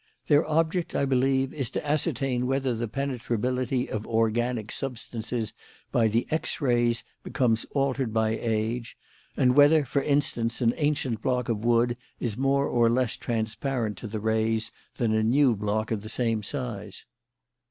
"Their 0.25 0.43
object, 0.49 0.95
I 0.95 1.05
believe, 1.05 1.53
is 1.53 1.69
to 1.69 1.87
ascertain 1.87 2.47
whether 2.47 2.73
the 2.73 2.87
penetrability 2.87 3.87
of 3.87 4.07
organic 4.07 4.71
substances 4.71 5.53
by 5.91 6.07
the 6.07 6.25
X 6.31 6.59
rays 6.59 7.03
becomes 7.21 7.65
altered 7.75 8.11
by 8.11 8.29
age; 8.31 8.97
whether, 9.37 9.85
for 9.85 10.01
instance, 10.01 10.59
an 10.59 10.73
ancient 10.77 11.21
block 11.21 11.49
of 11.49 11.63
wood 11.63 11.97
is 12.19 12.35
more 12.35 12.65
or 12.67 12.89
less 12.89 13.15
transparent 13.15 13.95
to 13.99 14.07
the 14.07 14.19
rays 14.19 14.71
than 14.97 15.13
a 15.13 15.21
new 15.21 15.55
block 15.55 15.91
of 15.91 16.01
the 16.01 16.09
same 16.09 16.41
size." 16.41 17.05